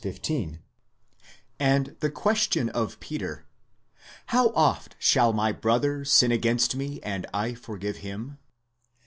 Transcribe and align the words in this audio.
15), 0.01 0.57
and 1.59 1.95
the 1.99 2.09
question 2.09 2.69
of 2.69 2.99
Peter, 2.99 3.45
How 4.25 4.47
oft 4.55 4.95
shall 4.97 5.31
my 5.31 5.51
brother 5.51 6.03
sin 6.05 6.31
against 6.31 6.75
me, 6.75 6.99
and 7.03 7.27
I 7.35 7.53
forgive 7.53 7.97
him? 7.97 8.39